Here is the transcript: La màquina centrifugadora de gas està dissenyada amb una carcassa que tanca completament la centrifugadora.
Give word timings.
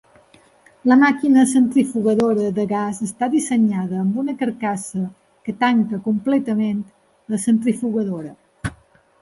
La 0.91 0.95
màquina 1.01 1.43
centrifugadora 1.49 2.47
de 2.55 2.65
gas 2.71 3.01
està 3.09 3.29
dissenyada 3.35 3.99
amb 4.05 4.17
una 4.23 4.35
carcassa 4.39 5.05
que 5.49 5.57
tanca 5.65 6.03
completament 6.09 6.81
la 7.35 7.43
centrifugadora. 7.49 8.75